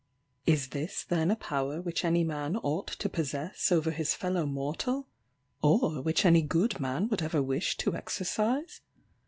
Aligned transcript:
Is 0.47 0.69
this 0.69 1.03
then 1.03 1.29
a 1.29 1.35
power 1.35 1.79
which 1.79 2.03
any 2.03 2.23
man 2.23 2.57
ought 2.57 2.87
to 2.87 3.07
possess 3.07 3.71
over 3.71 3.91
his 3.91 4.15
fellow 4.15 4.47
mortal? 4.47 5.07
or 5.61 6.01
which 6.01 6.25
any 6.25 6.41
good 6.41 6.79
man 6.79 7.07
would 7.09 7.21
ever 7.21 7.43
wish 7.43 7.77
to 7.77 7.95
exercise? 7.95 8.81